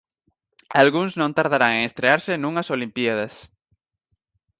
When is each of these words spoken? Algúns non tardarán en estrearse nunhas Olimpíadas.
Algúns 0.81 1.13
non 1.19 1.35
tardarán 1.37 1.73
en 1.77 1.83
estrearse 1.89 2.33
nunhas 2.35 2.71
Olimpíadas. 2.75 3.33